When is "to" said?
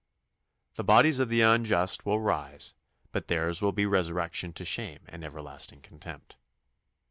4.53-4.65